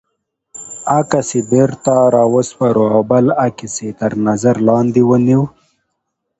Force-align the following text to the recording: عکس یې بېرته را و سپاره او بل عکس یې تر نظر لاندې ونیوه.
عکس 0.99 1.27
یې 1.37 1.41
بېرته 1.51 1.93
را 2.13 2.23
و 2.31 2.35
سپاره 2.49 2.83
او 2.95 3.01
بل 3.11 3.25
عکس 3.45 3.73
یې 3.85 3.91
تر 3.99 4.11
نظر 4.27 4.55
لاندې 4.67 5.01
ونیوه. 5.05 5.47